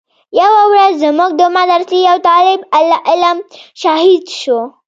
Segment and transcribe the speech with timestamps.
[0.39, 3.37] يوه ورځ زموږ د مدرسې يو طالب العلم
[3.81, 4.59] شهيد سو.